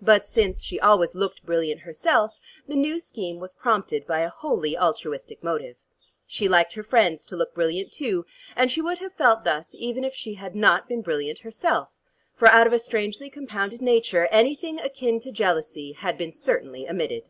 But 0.00 0.24
since 0.24 0.62
she 0.64 0.80
always 0.80 1.14
looked 1.14 1.44
brilliant 1.44 1.80
herself, 1.82 2.40
the 2.66 2.74
new 2.74 2.98
scheme 2.98 3.38
was 3.38 3.52
prompted 3.52 4.06
by 4.06 4.20
a 4.20 4.30
wholly 4.30 4.78
altruistic 4.78 5.44
motive. 5.44 5.76
She 6.26 6.48
liked 6.48 6.72
her 6.72 6.82
friends 6.82 7.26
to 7.26 7.36
look 7.36 7.52
brilliant 7.54 7.92
too, 7.92 8.24
and 8.56 8.70
she 8.70 8.80
would 8.80 8.98
have 9.00 9.12
felt 9.12 9.44
thus 9.44 9.74
even 9.74 10.04
if 10.04 10.14
she 10.14 10.32
had 10.36 10.56
not 10.56 10.88
been 10.88 11.02
brilliant 11.02 11.40
herself, 11.40 11.90
for 12.34 12.48
out 12.48 12.66
of 12.66 12.72
a 12.72 12.78
strangely 12.78 13.28
compounded 13.28 13.82
nature, 13.82 14.24
anything 14.28 14.80
akin 14.80 15.20
to 15.20 15.30
jealousy 15.30 15.92
had 15.92 16.16
been 16.16 16.32
certainly 16.32 16.88
omitted. 16.88 17.28